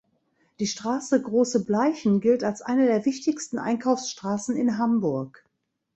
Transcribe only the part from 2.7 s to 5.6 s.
der wichtigsten Einkaufsstraßen in Hamburg.